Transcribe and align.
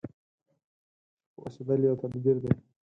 چوپ 1.29 1.35
اوسېدل 1.43 1.79
يو 1.87 1.95
تدبير 2.01 2.37
دی. 2.43 2.51